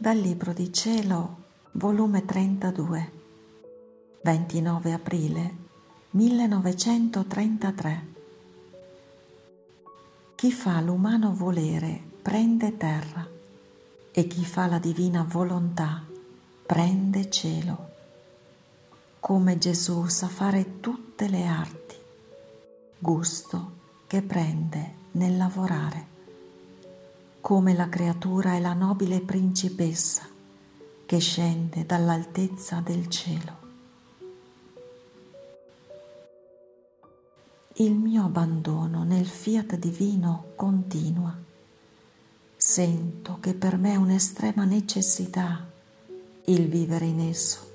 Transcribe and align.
Dal 0.00 0.16
Libro 0.16 0.54
di 0.54 0.72
Cielo, 0.72 1.36
volume 1.72 2.24
32, 2.24 3.12
29 4.22 4.92
aprile 4.94 5.56
1933. 6.12 8.06
Chi 10.36 10.52
fa 10.52 10.80
l'umano 10.80 11.34
volere 11.34 12.00
prende 12.22 12.78
terra 12.78 13.28
e 14.10 14.26
chi 14.26 14.42
fa 14.42 14.68
la 14.68 14.78
divina 14.78 15.22
volontà 15.22 16.02
prende 16.64 17.28
cielo. 17.28 17.88
Come 19.20 19.58
Gesù 19.58 20.06
sa 20.06 20.28
fare 20.28 20.80
tutte 20.80 21.28
le 21.28 21.44
arti, 21.44 21.96
gusto 22.98 23.72
che 24.06 24.22
prende 24.22 24.94
nel 25.10 25.36
lavorare 25.36 26.09
come 27.40 27.74
la 27.74 27.88
creatura 27.88 28.54
è 28.54 28.60
la 28.60 28.74
nobile 28.74 29.20
principessa 29.20 30.28
che 31.06 31.18
scende 31.18 31.86
dall'altezza 31.86 32.80
del 32.80 33.08
cielo. 33.08 33.58
Il 37.74 37.94
mio 37.94 38.24
abbandono 38.24 39.04
nel 39.04 39.26
fiat 39.26 39.76
divino 39.76 40.52
continua. 40.54 41.34
Sento 42.56 43.38
che 43.40 43.54
per 43.54 43.78
me 43.78 43.94
è 43.94 43.96
un'estrema 43.96 44.64
necessità 44.64 45.66
il 46.44 46.68
vivere 46.68 47.06
in 47.06 47.20
esso. 47.20 47.68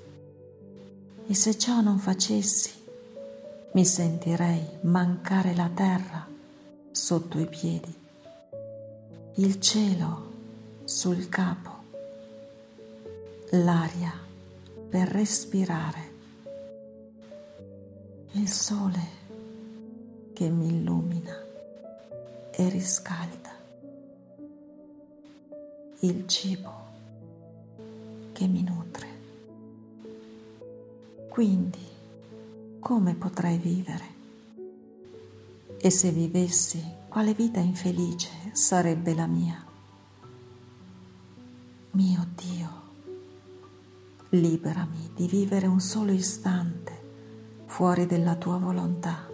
E 1.26 1.34
se 1.34 1.58
ciò 1.58 1.80
non 1.80 1.98
facessi, 1.98 2.70
mi 3.72 3.84
sentirei 3.84 4.64
mancare 4.82 5.54
la 5.56 5.68
terra 5.74 6.24
sotto 6.92 7.38
i 7.40 7.46
piedi 7.46 8.04
il 9.38 9.60
cielo 9.60 10.32
sul 10.84 11.28
capo, 11.28 11.70
l'aria 13.50 14.14
per 14.88 15.08
respirare, 15.08 16.14
il 18.32 18.48
sole 18.48 19.00
che 20.32 20.48
mi 20.48 20.68
illumina 20.68 21.38
e 22.50 22.68
riscalda, 22.70 23.54
il 26.00 26.26
cibo 26.26 26.72
che 28.32 28.46
mi 28.46 28.62
nutre. 28.62 29.08
Quindi, 31.28 31.86
come 32.78 33.14
potrei 33.14 33.58
vivere? 33.58 34.14
E 35.76 35.90
se 35.90 36.10
vivessi 36.10 37.04
quale 37.16 37.32
vita 37.32 37.60
infelice 37.60 38.28
sarebbe 38.52 39.14
la 39.14 39.26
mia. 39.26 39.64
Mio 41.92 42.26
Dio, 42.34 42.68
liberami 44.28 45.12
di 45.14 45.26
vivere 45.26 45.66
un 45.66 45.80
solo 45.80 46.12
istante 46.12 46.92
fuori 47.64 48.04
della 48.04 48.34
tua 48.34 48.58
volontà. 48.58 49.26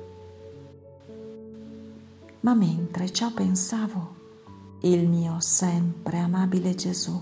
Ma 2.42 2.54
mentre 2.54 3.12
ciò 3.12 3.32
pensavo, 3.32 4.14
il 4.82 5.08
mio 5.08 5.40
sempre 5.40 6.18
amabile 6.18 6.76
Gesù, 6.76 7.20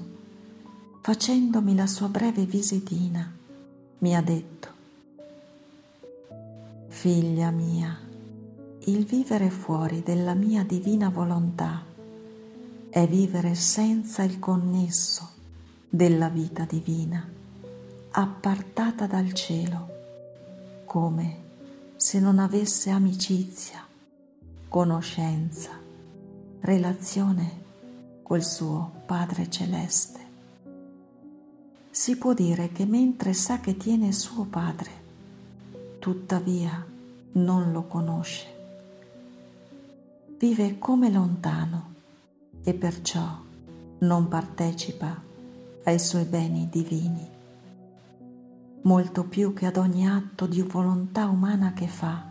facendomi 1.00 1.74
la 1.74 1.86
sua 1.86 2.08
breve 2.08 2.44
visitina, 2.44 3.32
mi 4.00 4.14
ha 4.14 4.20
detto, 4.20 4.68
Figlia 6.88 7.50
mia, 7.50 8.08
il 8.84 9.04
vivere 9.04 9.50
fuori 9.50 10.02
della 10.02 10.32
mia 10.32 10.64
divina 10.64 11.10
volontà 11.10 11.84
è 12.88 13.06
vivere 13.06 13.54
senza 13.54 14.22
il 14.22 14.38
connesso 14.38 15.28
della 15.86 16.30
vita 16.30 16.64
divina, 16.64 17.28
appartata 18.12 19.06
dal 19.06 19.34
cielo, 19.34 19.88
come 20.86 21.48
se 21.96 22.20
non 22.20 22.38
avesse 22.38 22.88
amicizia, 22.88 23.86
conoscenza, 24.68 25.78
relazione 26.60 27.62
col 28.22 28.42
suo 28.42 28.90
Padre 29.04 29.50
Celeste. 29.50 30.18
Si 31.90 32.16
può 32.16 32.32
dire 32.32 32.72
che 32.72 32.86
mentre 32.86 33.34
sa 33.34 33.60
che 33.60 33.76
tiene 33.76 34.10
suo 34.12 34.44
Padre, 34.44 34.90
tuttavia 35.98 36.82
non 37.32 37.72
lo 37.72 37.82
conosce 37.82 38.58
vive 40.40 40.78
come 40.78 41.10
lontano 41.10 41.92
e 42.64 42.72
perciò 42.72 43.38
non 43.98 44.26
partecipa 44.28 45.20
ai 45.84 45.98
suoi 45.98 46.24
beni 46.24 46.66
divini. 46.70 47.28
Molto 48.80 49.24
più 49.24 49.52
che 49.52 49.66
ad 49.66 49.76
ogni 49.76 50.08
atto 50.08 50.46
di 50.46 50.62
volontà 50.62 51.26
umana 51.26 51.74
che 51.74 51.86
fa, 51.86 52.24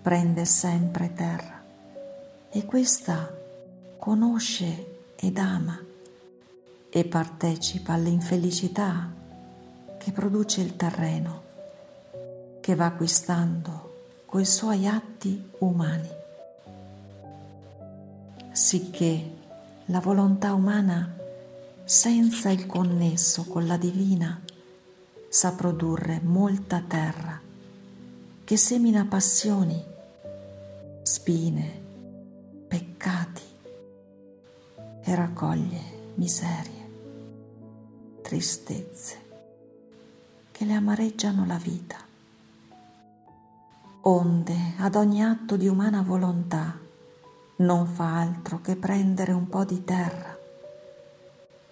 prende 0.00 0.46
sempre 0.46 1.12
terra 1.12 1.62
e 2.48 2.64
questa 2.64 3.30
conosce 3.98 5.14
ed 5.16 5.36
ama 5.36 5.78
e 6.88 7.04
partecipa 7.04 7.92
all'infelicità 7.92 9.12
che 9.98 10.10
produce 10.10 10.62
il 10.62 10.74
terreno, 10.74 11.42
che 12.60 12.74
va 12.74 12.86
acquistando 12.86 14.22
coi 14.24 14.46
suoi 14.46 14.86
atti 14.88 15.50
umani 15.58 16.24
sicché 18.56 19.32
la 19.84 20.00
volontà 20.00 20.54
umana, 20.54 21.14
senza 21.84 22.48
il 22.48 22.64
connesso 22.64 23.44
con 23.44 23.66
la 23.66 23.76
divina, 23.76 24.40
sa 25.28 25.52
produrre 25.52 26.22
molta 26.22 26.80
terra 26.80 27.38
che 28.44 28.56
semina 28.56 29.04
passioni, 29.04 29.84
spine, 31.02 31.80
peccati 32.66 33.42
e 35.02 35.14
raccoglie 35.14 36.14
miserie, 36.14 36.90
tristezze 38.22 39.16
che 40.50 40.64
le 40.64 40.72
amareggiano 40.72 41.44
la 41.44 41.58
vita. 41.58 41.98
Onde 44.00 44.56
ad 44.78 44.94
ogni 44.94 45.22
atto 45.22 45.56
di 45.58 45.68
umana 45.68 46.00
volontà 46.00 46.84
non 47.56 47.86
fa 47.86 48.18
altro 48.18 48.60
che 48.60 48.76
prendere 48.76 49.32
un 49.32 49.48
po' 49.48 49.64
di 49.64 49.82
terra. 49.82 50.36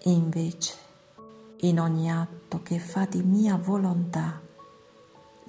Invece, 0.03 0.73
in 1.57 1.79
ogni 1.79 2.09
atto 2.09 2.61
che 2.63 2.79
fa 2.79 3.05
di 3.05 3.21
mia 3.21 3.55
volontà, 3.55 4.41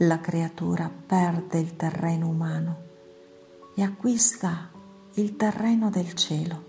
la 0.00 0.20
creatura 0.20 0.90
perde 1.06 1.58
il 1.58 1.76
terreno 1.76 2.28
umano 2.28 2.84
e 3.74 3.82
acquista 3.82 4.70
il 5.14 5.36
terreno 5.36 5.88
del 5.88 6.12
cielo. 6.14 6.64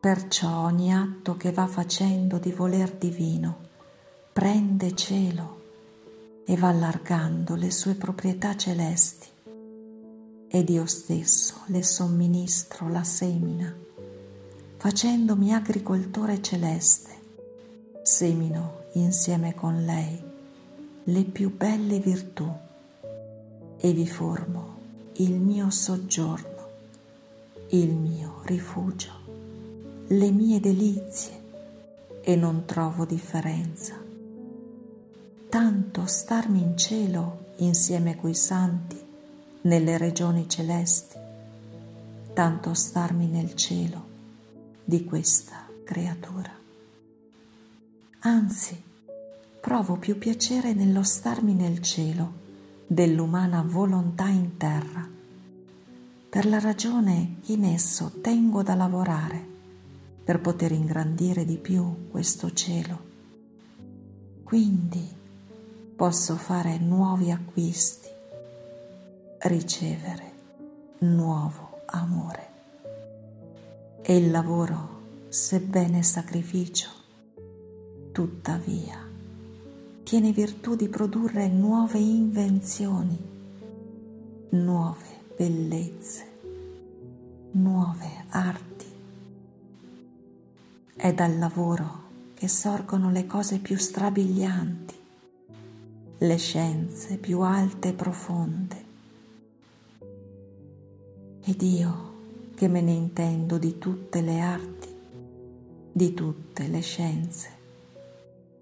Perciò 0.00 0.64
ogni 0.64 0.92
atto 0.92 1.36
che 1.36 1.50
va 1.50 1.66
facendo 1.66 2.38
di 2.38 2.52
voler 2.52 2.92
divino 2.92 3.66
prende 4.32 4.94
cielo 4.94 5.56
e 6.44 6.56
va 6.56 6.68
allargando 6.68 7.56
le 7.56 7.70
sue 7.70 7.94
proprietà 7.94 8.54
celesti 8.54 9.28
ed 10.48 10.70
io 10.70 10.86
stesso 10.86 11.62
le 11.66 11.82
somministro 11.82 12.88
la 12.88 13.04
semina, 13.04 13.74
facendomi 14.76 15.52
agricoltore 15.52 16.40
celeste, 16.40 17.10
semino 18.02 18.84
insieme 18.92 19.54
con 19.54 19.84
lei 19.84 20.22
le 21.04 21.24
più 21.24 21.54
belle 21.54 21.98
virtù 22.00 22.50
e 23.76 23.92
vi 23.92 24.06
formo 24.06 24.76
il 25.14 25.34
mio 25.34 25.68
soggiorno, 25.68 26.68
il 27.68 27.94
mio 27.94 28.40
rifugio, 28.44 29.12
le 30.06 30.30
mie 30.30 30.60
delizie 30.60 31.42
e 32.22 32.36
non 32.36 32.64
trovo 32.64 33.04
differenza. 33.04 33.94
Tanto 35.48 36.06
starmi 36.06 36.62
in 36.62 36.76
cielo 36.76 37.52
insieme 37.56 38.16
coi 38.16 38.34
santi 38.34 39.06
nelle 39.62 39.98
regioni 39.98 40.48
celesti, 40.48 41.16
tanto 42.32 42.74
starmi 42.74 43.26
nel 43.26 43.54
cielo 43.54 44.06
di 44.84 45.04
questa 45.04 45.66
creatura. 45.84 46.50
Anzi, 48.20 48.82
provo 49.60 49.96
più 49.96 50.18
piacere 50.18 50.72
nello 50.72 51.02
starmi 51.02 51.54
nel 51.54 51.82
cielo 51.82 52.46
dell'umana 52.86 53.62
volontà 53.66 54.28
in 54.28 54.56
terra, 54.56 55.06
per 56.30 56.46
la 56.46 56.58
ragione 56.58 57.36
che 57.44 57.52
in 57.52 57.64
esso 57.64 58.12
tengo 58.20 58.62
da 58.62 58.74
lavorare 58.74 59.46
per 60.24 60.40
poter 60.40 60.72
ingrandire 60.72 61.44
di 61.44 61.56
più 61.56 62.08
questo 62.10 62.52
cielo. 62.52 63.06
Quindi 64.44 65.06
posso 65.96 66.36
fare 66.36 66.78
nuovi 66.78 67.30
acquisti 67.30 68.08
ricevere 69.42 70.32
nuovo 71.00 71.82
amore. 71.86 72.46
E 74.02 74.16
il 74.16 74.30
lavoro 74.30 74.96
sebbene 75.28 76.02
sacrificio, 76.02 76.88
tuttavia 78.12 79.06
tiene 80.02 80.32
virtù 80.32 80.74
di 80.74 80.88
produrre 80.88 81.48
nuove 81.48 81.98
invenzioni, 81.98 83.18
nuove 84.50 85.04
bellezze, 85.36 86.26
nuove 87.50 88.24
arti. 88.30 88.86
È 90.96 91.12
dal 91.12 91.36
lavoro 91.36 92.06
che 92.32 92.48
sorgono 92.48 93.10
le 93.10 93.26
cose 93.26 93.58
più 93.58 93.76
strabilianti, 93.76 94.94
le 96.16 96.36
scienze 96.38 97.18
più 97.18 97.40
alte 97.40 97.90
e 97.90 97.92
profonde. 97.92 98.87
Ed 101.48 101.62
io 101.62 102.16
che 102.56 102.68
me 102.68 102.82
ne 102.82 102.92
intendo 102.92 103.56
di 103.56 103.78
tutte 103.78 104.20
le 104.20 104.38
arti, 104.38 104.94
di 105.90 106.12
tutte 106.12 106.66
le 106.66 106.80
scienze, 106.80 107.48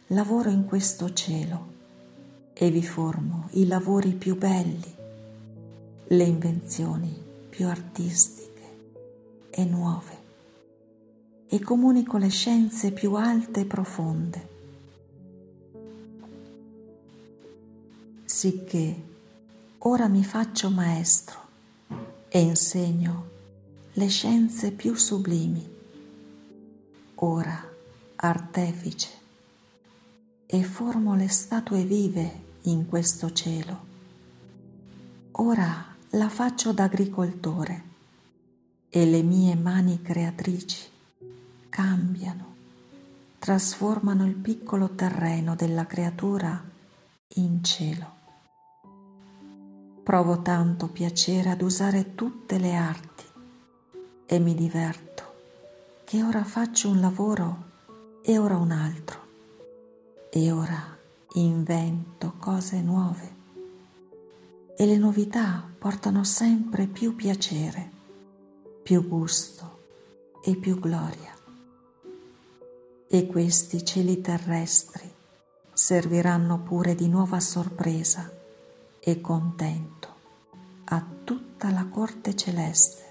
lavoro 0.09 0.50
in 0.50 0.67
questo 0.67 1.12
cielo 1.12 1.67
e 2.53 2.71
vi 2.71 2.85
formo 2.85 3.49
i 3.55 3.67
lavori 3.67 4.12
più 4.12 4.37
belli, 4.37 4.94
le 6.06 6.23
invenzioni 6.23 7.12
più 7.49 7.67
artistiche 7.67 8.62
e 9.50 9.65
nuove 9.65 10.19
e 11.49 11.59
comunico 11.59 12.19
le 12.19 12.29
scienze 12.29 12.93
più 12.93 13.15
alte 13.15 13.62
e 13.62 13.65
profonde. 13.65 14.49
Sicché 18.27 19.03
ora 19.79 20.06
mi 20.06 20.23
faccio 20.23 20.71
maestro 20.71 21.45
e 22.37 22.41
insegno 22.41 23.29
le 23.94 24.09
scienze 24.09 24.71
più 24.71 24.94
sublimi. 24.94 25.67
Ora 27.15 27.67
artefice 28.17 29.09
e 30.44 30.62
formo 30.62 31.15
le 31.15 31.29
statue 31.29 31.85
vive 31.85 32.43
in 32.65 32.87
questo 32.91 33.33
cielo. 33.33 33.85
Ora 35.31 35.83
la 36.11 36.29
faccio 36.29 36.75
da 36.75 36.85
agricoltore 36.85 37.83
e 38.91 39.06
le 39.06 39.23
mie 39.23 39.55
mani 39.55 40.03
creatrici 40.03 40.91
cambiano, 41.71 42.55
trasformano 43.39 44.27
il 44.27 44.35
piccolo 44.35 44.91
terreno 44.91 45.56
della 45.56 45.87
creatura 45.87 46.62
in 47.37 47.65
cielo. 47.65 48.16
Provo 50.06 50.41
tanto 50.41 50.87
piacere 50.87 51.50
ad 51.50 51.62
usare 51.62 52.14
tutte 52.14 52.58
le 52.58 52.76
arti 52.76 53.25
e 54.25 54.38
mi 54.38 54.55
diverto 54.55 55.25
che 56.05 56.23
ora 56.23 56.44
faccio 56.44 56.88
un 56.88 57.00
lavoro 57.00 57.64
e 58.23 58.38
ora 58.38 58.56
un 58.56 58.70
altro 58.70 59.19
e 60.31 60.53
ora 60.53 60.97
invento 61.32 62.35
cose 62.38 62.81
nuove 62.82 63.35
e 64.76 64.87
le 64.87 64.97
novità 64.97 65.69
portano 65.76 66.23
sempre 66.23 66.87
più 66.87 67.17
piacere, 67.17 67.91
più 68.85 69.08
gusto 69.08 69.79
e 70.41 70.55
più 70.55 70.79
gloria. 70.79 71.35
E 73.08 73.26
questi 73.26 73.85
cieli 73.85 74.20
terrestri 74.20 75.12
serviranno 75.73 76.61
pure 76.61 76.94
di 76.94 77.08
nuova 77.08 77.41
sorpresa 77.41 78.31
e 79.08 79.20
contento 79.20 79.95
tutta 81.56 81.73
la 81.73 81.87
corte 81.91 82.37
celeste, 82.37 83.05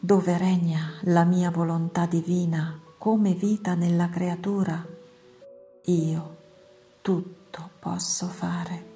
dove 0.00 0.38
regna 0.38 0.94
la 1.02 1.24
mia 1.24 1.50
volontà 1.50 2.06
divina 2.06 2.80
come 2.96 3.34
vita 3.34 3.74
nella 3.74 4.08
creatura, 4.08 4.82
io 5.84 6.36
tutto 7.02 7.70
posso 7.78 8.28
fare. 8.28 8.86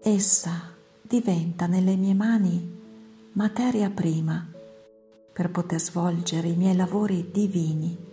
Essa 0.00 0.72
diventa 1.02 1.66
nelle 1.66 1.96
mie 1.96 2.14
mani 2.14 2.80
materia 3.32 3.90
prima 3.90 4.46
per 5.32 5.50
poter 5.50 5.80
svolgere 5.80 6.46
i 6.46 6.54
miei 6.54 6.76
lavori 6.76 7.28
divini. 7.32 8.06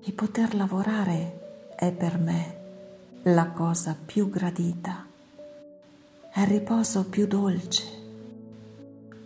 E 0.00 0.12
poter 0.12 0.54
lavorare 0.54 1.74
è 1.76 1.92
per 1.92 2.18
me 2.18 2.62
la 3.24 3.48
cosa 3.48 3.94
più 4.02 4.30
gradita, 4.30 5.03
è 6.34 6.40
il 6.40 6.46
riposo 6.48 7.04
più 7.04 7.28
dolce. 7.28 7.84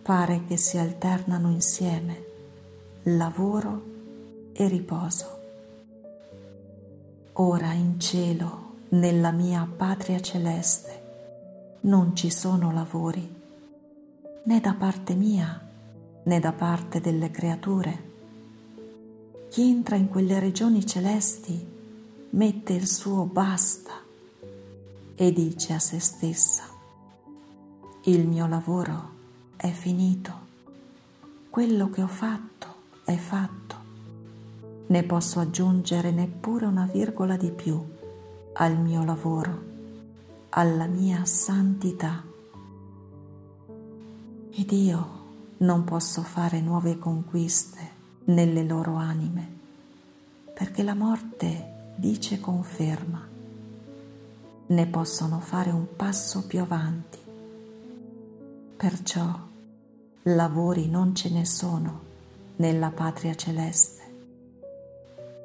Pare 0.03 0.43
che 0.45 0.57
si 0.57 0.77
alternano 0.77 1.49
insieme 1.49 2.23
lavoro 3.03 3.83
e 4.53 4.67
riposo. 4.67 5.39
Ora 7.33 7.73
in 7.73 7.99
cielo, 7.99 8.75
nella 8.89 9.31
mia 9.31 9.67
patria 9.75 10.19
celeste, 10.19 11.01
non 11.81 12.15
ci 12.15 12.29
sono 12.29 12.71
lavori, 12.71 13.27
né 14.43 14.59
da 14.59 14.75
parte 14.75 15.15
mia 15.15 15.65
né 16.21 16.39
da 16.39 16.51
parte 16.51 17.01
delle 17.01 17.31
creature. 17.31 18.07
Chi 19.49 19.67
entra 19.67 19.95
in 19.95 20.09
quelle 20.09 20.37
regioni 20.37 20.85
celesti 20.85 21.65
mette 22.29 22.73
il 22.73 22.87
suo 22.87 23.23
basta 23.23 23.93
e 25.15 25.33
dice 25.33 25.73
a 25.73 25.79
se 25.79 25.99
stessa, 25.99 26.77
il 28.03 28.25
mio 28.25 28.47
lavoro 28.47 29.09
è 29.57 29.69
finito, 29.71 30.31
quello 31.49 31.89
che 31.89 32.01
ho 32.01 32.07
fatto 32.07 32.67
è 33.03 33.15
fatto. 33.17 33.75
Ne 34.87 35.03
posso 35.03 35.41
aggiungere 35.41 36.11
neppure 36.11 36.65
una 36.65 36.85
virgola 36.85 37.35
di 37.35 37.51
più 37.51 37.77
al 38.53 38.77
mio 38.77 39.03
lavoro, 39.03 39.63
alla 40.49 40.85
mia 40.85 41.25
santità. 41.25 42.23
Ed 44.51 44.71
io 44.71 45.17
non 45.57 45.83
posso 45.83 46.21
fare 46.21 46.61
nuove 46.61 46.97
conquiste 46.97 47.97
nelle 48.25 48.63
loro 48.63 48.95
anime, 48.95 49.57
perché 50.53 50.83
la 50.83 50.95
morte 50.95 51.93
dice 51.97 52.39
conferma. 52.39 53.27
Ne 54.67 54.87
possono 54.87 55.39
fare 55.41 55.69
un 55.69 55.85
passo 55.97 56.47
più 56.47 56.61
avanti. 56.61 57.28
Perciò 58.79 59.37
lavori 60.23 60.87
non 60.87 61.13
ce 61.13 61.29
ne 61.31 61.43
sono 61.43 62.01
nella 62.55 62.91
patria 62.91 63.35
celeste, 63.35 64.03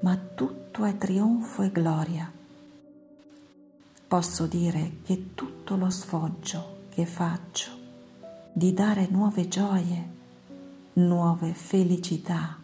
ma 0.03 0.17
tutto 0.17 0.85
è 0.85 0.97
trionfo 0.97 1.62
e 1.62 1.73
gloria. 1.73 2.31
Posso 4.07 4.47
dire 4.47 4.99
che 5.03 5.35
tutto 5.35 5.75
lo 5.75 5.91
sfoggio 5.91 6.83
che 6.91 7.07
faccio 7.07 7.71
di 8.53 8.73
dare 8.73 9.09
nuove 9.11 9.49
gioie, 9.49 10.09
nuove 10.93 11.55
felicità 11.55 12.57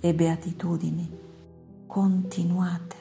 e 0.00 0.14
beatitudini 0.14 1.18
continuate, 1.86 2.96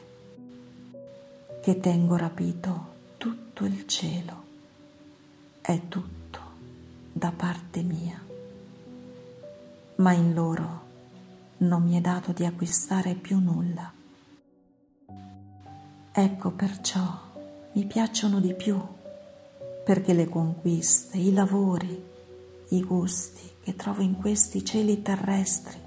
che 1.62 1.80
tengo 1.80 2.18
rapito 2.18 2.88
tutto 3.16 3.64
il 3.64 3.88
cielo, 3.88 4.44
è 5.62 5.80
tutto 5.88 6.19
da 7.20 7.32
parte 7.36 7.84
mia 7.84 8.28
ma 10.00 10.14
in 10.14 10.34
loro 10.34 10.88
non 11.58 11.84
mi 11.84 11.98
è 11.98 12.02
dato 12.02 12.32
di 12.32 12.46
acquistare 12.46 13.16
più 13.16 13.38
nulla. 13.40 13.92
Ecco 16.12 16.52
perciò 16.52 17.04
mi 17.74 17.86
piacciono 17.86 18.40
di 18.40 18.54
più, 18.54 18.80
perché 19.84 20.14
le 20.14 20.30
conquiste, 20.30 21.18
i 21.18 21.34
lavori, 21.34 22.02
i 22.70 22.82
gusti 22.82 23.48
che 23.62 23.76
trovo 23.76 24.02
in 24.02 24.16
questi 24.16 24.64
cieli 24.64 25.02
terrestri 25.02 25.78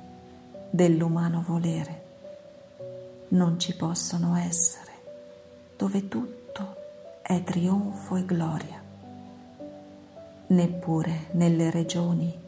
dell'umano 0.70 1.42
volere 1.46 2.00
non 3.28 3.58
ci 3.58 3.74
possono 3.76 4.36
essere, 4.36 4.92
dove 5.76 6.06
tutto 6.08 6.76
è 7.22 7.42
trionfo 7.42 8.16
e 8.16 8.24
gloria, 8.26 8.81
neppure 10.48 11.28
nelle 11.32 11.70
regioni 11.70 12.38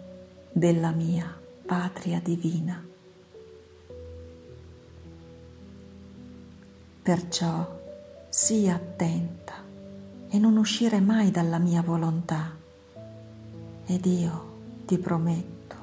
della 0.52 0.90
mia 0.90 1.36
patria 1.66 2.20
divina. 2.20 2.84
Perciò 7.02 7.80
sii 8.28 8.68
attenta 8.68 9.54
e 10.28 10.38
non 10.38 10.56
uscire 10.56 11.00
mai 11.00 11.30
dalla 11.30 11.58
mia 11.58 11.82
volontà 11.82 12.56
ed 13.86 14.06
io 14.06 14.52
ti 14.86 14.98
prometto 14.98 15.76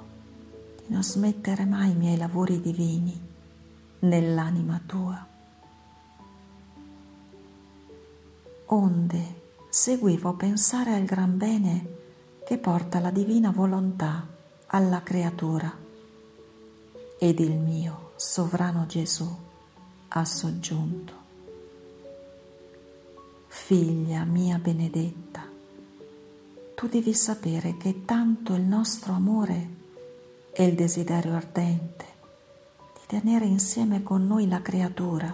di 0.85 0.93
non 0.93 1.03
smettere 1.03 1.65
mai 1.65 1.91
i 1.91 1.95
miei 1.95 2.17
lavori 2.17 2.59
divini 2.59 3.29
nell'anima 3.99 4.81
tua. 4.85 5.27
Onde 8.65 9.41
seguivo 9.69 10.33
pensare 10.33 10.93
al 10.93 11.03
gran 11.03 11.37
bene 11.37 11.99
che 12.51 12.57
porta 12.57 12.99
la 12.99 13.11
divina 13.11 13.49
volontà 13.49 14.27
alla 14.65 15.01
creatura 15.03 15.73
ed 17.17 17.39
il 17.39 17.53
mio 17.53 18.11
sovrano 18.17 18.85
Gesù 18.87 19.25
ha 20.09 20.25
soggiunto. 20.25 21.13
Figlia 23.47 24.25
mia 24.25 24.57
benedetta, 24.57 25.47
tu 26.75 26.89
devi 26.89 27.13
sapere 27.13 27.77
che 27.77 28.03
tanto 28.03 28.53
il 28.53 28.63
nostro 28.63 29.13
amore 29.13 29.69
è 30.51 30.63
il 30.63 30.75
desiderio 30.75 31.35
ardente 31.35 32.05
di 32.95 33.05
tenere 33.07 33.45
insieme 33.45 34.03
con 34.03 34.27
noi 34.27 34.45
la 34.49 34.61
creatura, 34.61 35.33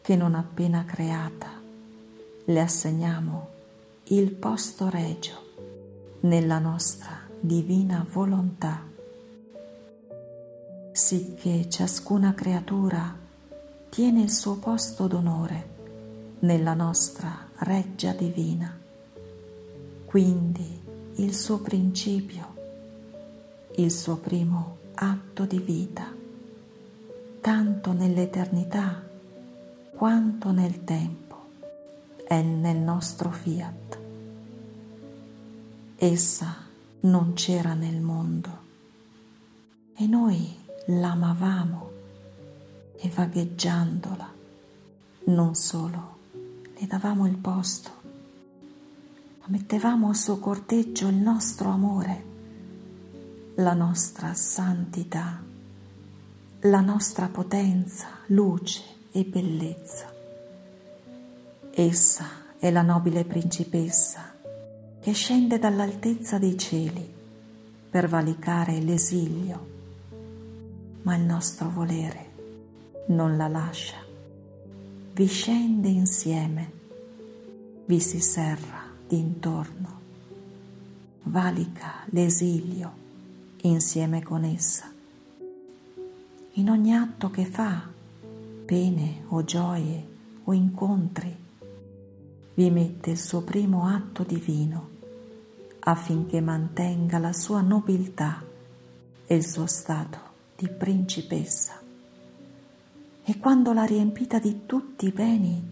che 0.00 0.16
non 0.16 0.34
appena 0.34 0.86
creata 0.86 1.60
le 2.46 2.58
assegniamo 2.58 3.48
il 4.04 4.30
posto 4.30 4.88
regio 4.88 5.47
nella 6.20 6.58
nostra 6.58 7.20
divina 7.40 8.04
volontà, 8.10 8.82
sicché 10.90 11.68
ciascuna 11.68 12.34
creatura 12.34 13.14
tiene 13.88 14.22
il 14.22 14.32
suo 14.32 14.56
posto 14.56 15.06
d'onore 15.06 15.76
nella 16.40 16.74
nostra 16.74 17.46
reggia 17.58 18.12
divina, 18.12 18.76
quindi 20.06 20.82
il 21.16 21.34
suo 21.34 21.58
principio, 21.58 22.54
il 23.76 23.90
suo 23.92 24.16
primo 24.16 24.78
atto 24.94 25.44
di 25.44 25.58
vita, 25.58 26.12
tanto 27.40 27.92
nell'eternità 27.92 29.02
quanto 29.94 30.50
nel 30.50 30.84
tempo, 30.84 31.36
è 32.26 32.42
nel 32.42 32.76
nostro 32.76 33.30
fiat. 33.30 33.87
Essa 36.00 36.54
non 37.00 37.32
c'era 37.32 37.74
nel 37.74 38.00
mondo 38.00 38.66
e 39.96 40.06
noi 40.06 40.56
l'amavamo 40.86 41.90
e 42.98 43.08
vagheggiandola 43.08 44.32
non 45.24 45.56
solo 45.56 46.16
le 46.78 46.86
davamo 46.86 47.26
il 47.26 47.36
posto, 47.36 47.90
ma 49.40 49.46
mettevamo 49.48 50.08
a 50.08 50.14
suo 50.14 50.38
corteggio 50.38 51.08
il 51.08 51.16
nostro 51.16 51.70
amore, 51.70 52.24
la 53.56 53.74
nostra 53.74 54.34
santità, 54.34 55.42
la 56.60 56.80
nostra 56.80 57.26
potenza, 57.26 58.06
luce 58.26 58.84
e 59.10 59.24
bellezza. 59.24 60.14
Essa 61.72 62.24
è 62.56 62.70
la 62.70 62.82
nobile 62.82 63.24
principessa 63.24 64.36
che 65.08 65.14
scende 65.14 65.58
dall'altezza 65.58 66.36
dei 66.36 66.58
cieli 66.58 67.10
per 67.88 68.08
valicare 68.08 68.78
l'esilio, 68.78 69.66
ma 71.00 71.16
il 71.16 71.22
nostro 71.22 71.70
volere 71.70 72.26
non 73.06 73.38
la 73.38 73.48
lascia. 73.48 73.96
Vi 75.14 75.26
scende 75.26 75.88
insieme, 75.88 76.72
vi 77.86 77.98
si 78.00 78.20
serra 78.20 78.82
d'intorno, 79.08 80.00
valica 81.22 82.04
l'esilio 82.10 82.92
insieme 83.62 84.22
con 84.22 84.44
essa. 84.44 84.92
In 86.52 86.68
ogni 86.68 86.94
atto 86.94 87.30
che 87.30 87.46
fa, 87.46 87.80
pene 88.66 89.22
o 89.28 89.42
gioie 89.42 90.06
o 90.44 90.52
incontri, 90.52 91.34
vi 92.52 92.70
mette 92.70 93.08
il 93.12 93.18
suo 93.18 93.40
primo 93.40 93.86
atto 93.86 94.22
divino 94.22 94.96
affinché 95.80 96.40
mantenga 96.40 97.18
la 97.18 97.32
sua 97.32 97.60
nobiltà 97.60 98.42
e 99.26 99.34
il 99.34 99.46
suo 99.46 99.66
stato 99.66 100.18
di 100.56 100.68
principessa. 100.68 101.80
E 103.22 103.38
quando 103.38 103.72
l'ha 103.72 103.84
riempita 103.84 104.38
di 104.38 104.66
tutti 104.66 105.06
i 105.06 105.12
beni, 105.12 105.62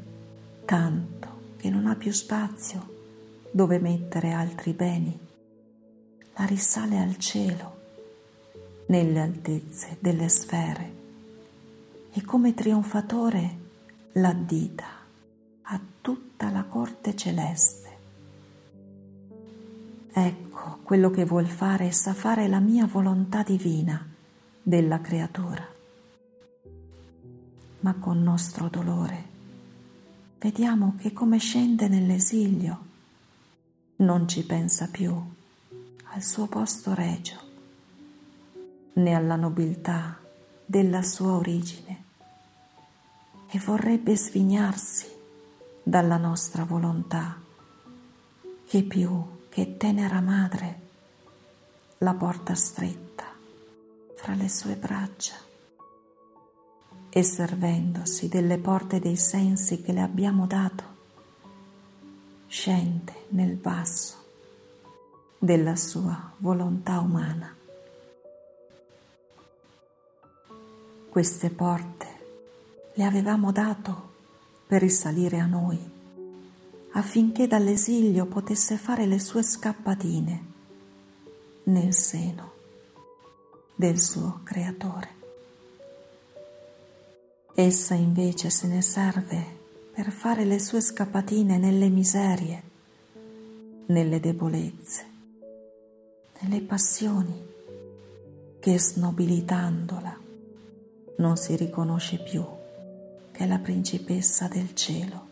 tanto 0.64 1.54
che 1.56 1.70
non 1.70 1.86
ha 1.86 1.96
più 1.96 2.12
spazio 2.12 2.94
dove 3.50 3.78
mettere 3.78 4.32
altri 4.32 4.72
beni, 4.72 5.18
la 6.34 6.44
risale 6.44 6.98
al 6.98 7.16
cielo, 7.16 7.74
nelle 8.88 9.20
altezze 9.20 9.96
delle 10.00 10.28
sfere, 10.28 10.94
e 12.12 12.22
come 12.22 12.52
trionfatore 12.54 13.56
l'addita 14.12 14.86
a 15.62 15.80
tutta 16.00 16.50
la 16.50 16.64
corte 16.64 17.16
celeste. 17.16 17.85
Ecco 20.18 20.78
quello 20.82 21.10
che 21.10 21.26
vuol 21.26 21.44
fare 21.44 21.88
e 21.88 21.92
sa 21.92 22.14
fare 22.14 22.48
la 22.48 22.58
mia 22.58 22.86
volontà 22.86 23.42
divina 23.42 24.02
della 24.62 25.02
creatura. 25.02 25.62
Ma 27.80 27.94
con 27.96 28.22
nostro 28.22 28.68
dolore 28.68 29.24
vediamo 30.38 30.94
che 30.96 31.12
come 31.12 31.36
scende 31.36 31.86
nell'esilio 31.88 32.84
non 33.96 34.26
ci 34.26 34.46
pensa 34.46 34.88
più 34.88 35.12
al 35.12 36.22
suo 36.22 36.46
posto 36.46 36.94
regio 36.94 37.38
né 38.94 39.12
alla 39.12 39.36
nobiltà 39.36 40.18
della 40.64 41.02
sua 41.02 41.32
origine 41.32 42.04
e 43.48 43.58
vorrebbe 43.58 44.16
svignarsi 44.16 45.08
dalla 45.82 46.16
nostra 46.16 46.64
volontà, 46.64 47.38
che 48.66 48.82
più 48.82 49.34
che 49.56 49.78
tenera 49.78 50.20
madre 50.20 50.80
la 52.00 52.12
porta 52.12 52.54
stretta 52.54 53.24
fra 54.14 54.34
le 54.34 54.50
sue 54.50 54.76
braccia 54.76 55.34
e 57.08 57.22
servendosi 57.22 58.28
delle 58.28 58.58
porte 58.58 58.98
dei 58.98 59.16
sensi 59.16 59.80
che 59.80 59.94
le 59.94 60.02
abbiamo 60.02 60.46
dato, 60.46 60.84
scende 62.46 63.24
nel 63.28 63.54
basso 63.54 64.24
della 65.38 65.74
sua 65.74 66.32
volontà 66.36 67.00
umana. 67.00 67.56
Queste 71.08 71.48
porte 71.48 72.06
le 72.92 73.04
avevamo 73.04 73.52
dato 73.52 74.12
per 74.66 74.82
risalire 74.82 75.38
a 75.38 75.46
noi, 75.46 75.95
affinché 76.96 77.46
dall'esilio 77.46 78.24
potesse 78.24 78.78
fare 78.78 79.04
le 79.04 79.18
sue 79.18 79.42
scappatine 79.42 80.44
nel 81.64 81.92
seno 81.92 82.52
del 83.74 84.00
suo 84.00 84.40
creatore. 84.42 85.14
Essa 87.54 87.92
invece 87.92 88.48
se 88.48 88.66
ne 88.66 88.80
serve 88.80 89.44
per 89.92 90.10
fare 90.10 90.44
le 90.44 90.58
sue 90.58 90.80
scappatine 90.80 91.58
nelle 91.58 91.90
miserie, 91.90 92.62
nelle 93.86 94.18
debolezze, 94.18 95.06
nelle 96.40 96.62
passioni, 96.62 97.44
che 98.58 98.78
snobilitandola 98.78 100.18
non 101.18 101.36
si 101.36 101.56
riconosce 101.56 102.18
più 102.18 102.42
che 103.32 103.46
la 103.46 103.58
principessa 103.58 104.48
del 104.48 104.74
cielo, 104.74 105.25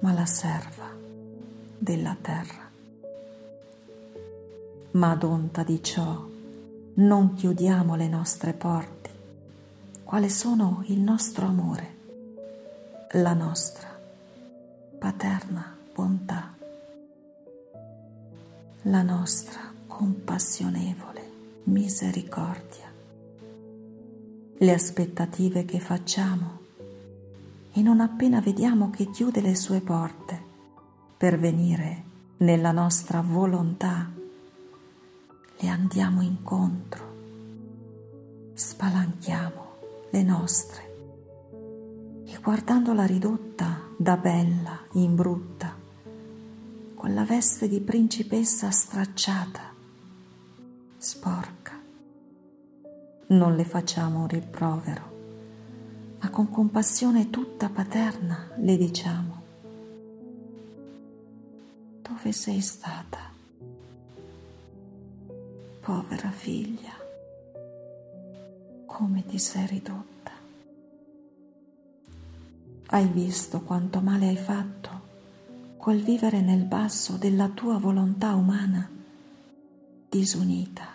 ma 0.00 0.12
la 0.12 0.26
serva 0.26 0.88
della 1.78 2.16
terra. 2.20 2.70
Ma 4.92 5.10
ad 5.10 5.22
onta 5.22 5.62
di 5.62 5.82
ciò 5.82 6.26
non 6.94 7.34
chiudiamo 7.34 7.96
le 7.96 8.08
nostre 8.08 8.52
porte, 8.52 9.10
quali 10.04 10.30
sono 10.30 10.82
il 10.86 11.00
nostro 11.00 11.46
amore, 11.46 11.94
la 13.12 13.34
nostra 13.34 13.88
paterna 14.98 15.76
bontà, 15.94 16.54
la 18.82 19.02
nostra 19.02 19.60
compassionevole 19.86 21.22
misericordia 21.64 22.86
le 24.58 24.72
aspettative 24.72 25.66
che 25.66 25.80
facciamo 25.80 26.60
e 27.76 27.82
non 27.82 28.00
appena 28.00 28.40
vediamo 28.40 28.88
che 28.88 29.10
chiude 29.10 29.42
le 29.42 29.54
sue 29.54 29.82
porte 29.82 30.42
per 31.14 31.38
venire 31.38 32.04
nella 32.38 32.72
nostra 32.72 33.20
volontà, 33.20 34.10
le 35.58 35.68
andiamo 35.68 36.22
incontro, 36.22 37.04
spalanchiamo 38.54 39.64
le 40.08 40.22
nostre 40.22 40.94
e 42.24 42.38
guardandola 42.42 43.04
ridotta 43.04 43.78
da 43.98 44.16
bella 44.16 44.78
in 44.92 45.14
brutta, 45.14 45.76
con 46.94 47.12
la 47.12 47.24
veste 47.24 47.68
di 47.68 47.80
principessa 47.80 48.70
stracciata, 48.70 49.60
sporca, 50.96 51.78
non 53.28 53.54
le 53.54 53.64
facciamo 53.66 54.20
un 54.20 54.28
rimprovero, 54.28 55.15
ma 56.26 56.32
con 56.32 56.50
compassione 56.50 57.30
tutta 57.30 57.68
paterna 57.68 58.50
le 58.56 58.76
diciamo, 58.76 59.42
dove 62.02 62.32
sei 62.32 62.60
stata? 62.60 63.30
Povera 65.80 66.30
figlia, 66.30 66.94
come 68.86 69.24
ti 69.24 69.38
sei 69.38 69.66
ridotta. 69.68 70.32
Hai 72.88 73.06
visto 73.06 73.60
quanto 73.60 74.00
male 74.00 74.26
hai 74.26 74.36
fatto 74.36 74.90
col 75.76 75.98
vivere 75.98 76.40
nel 76.40 76.64
basso 76.64 77.12
della 77.12 77.48
tua 77.50 77.78
volontà 77.78 78.34
umana, 78.34 78.90
disunita 80.08 80.88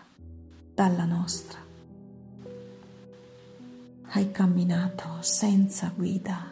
dalla 0.74 1.06
nostra. 1.06 1.71
Hai 4.14 4.30
camminato 4.30 5.22
senza 5.22 5.90
guida, 5.96 6.46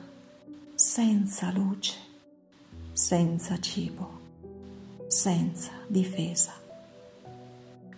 senza 0.75 1.51
luce, 1.51 1.97
senza 2.93 3.59
cibo, 3.59 4.19
senza 5.07 5.71
difesa. 5.85 6.53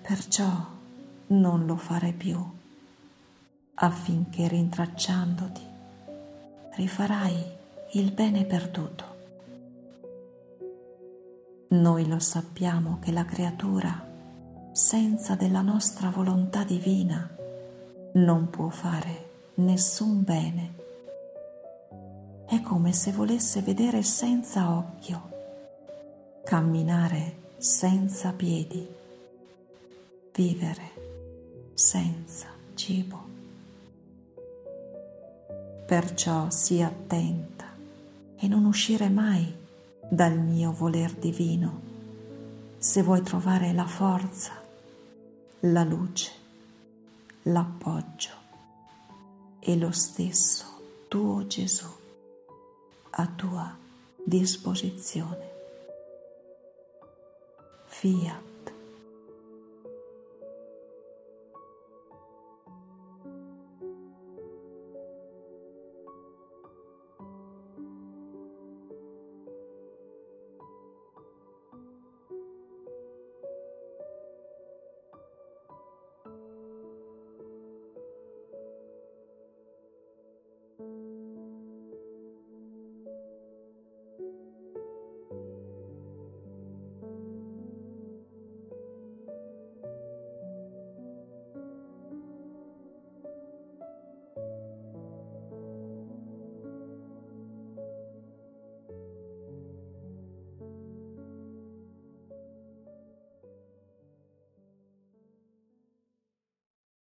Perciò 0.01 0.65
non 1.27 1.67
lo 1.67 1.75
fare 1.75 2.11
più, 2.11 2.43
affinché 3.75 4.47
rintracciandoti 4.47 5.61
rifarai 6.71 7.45
il 7.91 8.11
bene 8.13 8.45
perduto. 8.45 9.05
Noi 11.67 12.07
lo 12.07 12.17
sappiamo 12.17 12.97
che 12.99 13.11
la 13.11 13.25
creatura, 13.25 14.09
senza 14.71 15.35
della 15.35 15.61
nostra 15.61 16.09
volontà 16.09 16.63
divina, 16.63 17.29
non 18.13 18.49
può 18.49 18.69
fare 18.69 19.29
nessun 19.55 20.23
bene. 20.23 20.73
È 22.45 22.61
come 22.61 22.93
se 22.93 23.11
volesse 23.11 23.61
vedere 23.61 24.03
senza 24.03 24.71
occhio, 24.71 25.29
camminare 26.43 27.35
senza 27.57 28.31
piedi, 28.31 28.87
vivere 30.33 30.89
senza 31.73 32.47
cibo. 32.75 33.29
Perciò 35.85 36.49
sii 36.49 36.81
attenta 36.83 37.65
e 38.37 38.47
non 38.47 38.65
uscire 38.65 39.09
mai 39.09 39.53
dal 40.07 40.37
mio 40.37 40.71
voler 40.71 41.13
divino 41.13 41.89
se 42.77 43.03
vuoi 43.03 43.21
trovare 43.21 43.73
la 43.73 43.85
forza, 43.85 44.53
la 45.59 45.83
luce, 45.83 46.31
l'appoggio 47.43 48.40
e 49.61 49.77
lo 49.77 49.91
stesso 49.91 50.65
tuo 51.07 51.45
Gesù 51.45 51.87
a 53.11 53.27
tua 53.27 53.77
disposizione. 54.23 55.49
Fiat. 57.85 58.50